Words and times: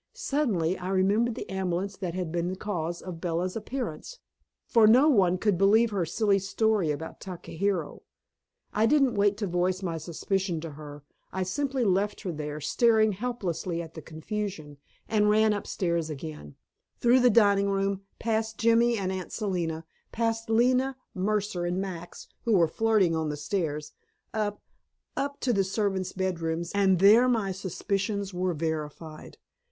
Suddenly 0.15 0.79
I 0.79 0.87
remembered 0.89 1.35
the 1.35 1.47
ambulance 1.47 1.95
that 1.95 2.15
had 2.15 2.31
been 2.31 2.47
the 2.47 2.55
cause 2.55 3.03
of 3.03 3.21
Bella's 3.21 3.55
appearance 3.55 4.17
for 4.65 4.87
no 4.87 5.07
one 5.07 5.37
could 5.37 5.59
believe 5.59 5.91
her 5.91 6.07
silly 6.07 6.39
story 6.39 6.89
about 6.89 7.19
Takahiro. 7.19 8.01
I 8.73 8.87
didn't 8.87 9.13
wait 9.13 9.37
to 9.37 9.45
voice 9.45 9.83
my 9.83 9.99
suspicion 9.99 10.59
to 10.61 10.71
her; 10.71 11.03
I 11.31 11.43
simply 11.43 11.83
left 11.85 12.21
her 12.21 12.31
there, 12.31 12.59
staring 12.59 13.11
helplessly 13.11 13.79
at 13.79 13.93
the 13.93 14.01
confusion, 14.01 14.77
and 15.07 15.29
ran 15.29 15.53
upstairs 15.53 16.09
again: 16.09 16.55
through 16.99 17.19
the 17.19 17.29
dining 17.29 17.69
room, 17.69 18.01
past 18.17 18.57
Jimmy 18.57 18.97
and 18.97 19.11
Aunt 19.11 19.31
Selina, 19.31 19.85
past 20.11 20.49
Leila 20.49 20.97
Mercer 21.13 21.63
and 21.63 21.79
Max, 21.79 22.27
who 22.43 22.53
were 22.53 22.67
flirting 22.67 23.15
on 23.15 23.29
the 23.29 23.37
stairs, 23.37 23.91
up, 24.33 24.63
up 25.15 25.39
to 25.41 25.53
the 25.53 25.63
servants' 25.63 26.11
bedrooms, 26.11 26.71
and 26.73 26.97
there 26.97 27.29
my 27.29 27.51
suspicions 27.51 28.33
were 28.33 28.55
verified. 28.55 29.37